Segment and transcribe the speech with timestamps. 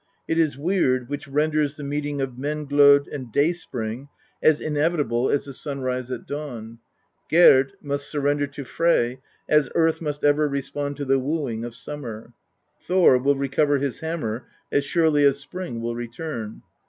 [0.27, 4.09] It is Weird which renders the meeting of Menglod and Dayspring
[4.41, 6.79] as inevitable as the sunrise at dawn;
[7.29, 12.33] Gerd must surrender to Frey as earth must ever respond to the wooing of summer;
[12.79, 16.63] Thor will recover his hammer as surely as spring will return.